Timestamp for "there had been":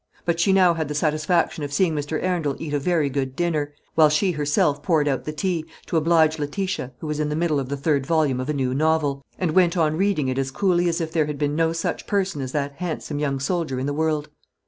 11.11-11.55